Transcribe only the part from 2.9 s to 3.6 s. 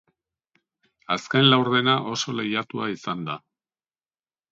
izan da.